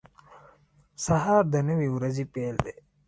[1.05, 2.73] •سهار د نوې ورځې پیل دی.